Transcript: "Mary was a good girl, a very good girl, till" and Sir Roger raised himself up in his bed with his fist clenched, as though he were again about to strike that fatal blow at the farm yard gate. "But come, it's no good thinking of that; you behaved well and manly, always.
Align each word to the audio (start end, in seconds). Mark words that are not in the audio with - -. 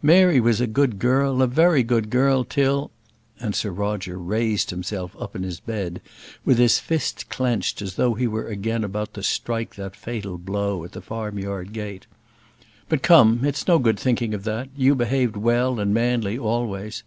"Mary 0.00 0.40
was 0.40 0.58
a 0.58 0.66
good 0.66 0.98
girl, 0.98 1.42
a 1.42 1.46
very 1.46 1.82
good 1.82 2.08
girl, 2.08 2.44
till" 2.44 2.90
and 3.38 3.54
Sir 3.54 3.70
Roger 3.70 4.16
raised 4.16 4.70
himself 4.70 5.14
up 5.20 5.36
in 5.36 5.42
his 5.42 5.60
bed 5.60 6.00
with 6.46 6.56
his 6.56 6.78
fist 6.78 7.28
clenched, 7.28 7.82
as 7.82 7.96
though 7.96 8.14
he 8.14 8.26
were 8.26 8.46
again 8.48 8.82
about 8.84 9.12
to 9.12 9.22
strike 9.22 9.74
that 9.74 9.94
fatal 9.94 10.38
blow 10.38 10.82
at 10.82 10.92
the 10.92 11.02
farm 11.02 11.38
yard 11.38 11.74
gate. 11.74 12.06
"But 12.88 13.02
come, 13.02 13.44
it's 13.44 13.68
no 13.68 13.78
good 13.78 13.98
thinking 14.00 14.32
of 14.32 14.44
that; 14.44 14.70
you 14.78 14.94
behaved 14.94 15.36
well 15.36 15.78
and 15.78 15.92
manly, 15.92 16.38
always. 16.38 17.02